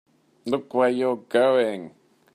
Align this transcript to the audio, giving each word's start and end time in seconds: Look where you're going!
Look 0.45 0.73
where 0.73 0.89
you're 0.89 1.15
going! 1.17 1.93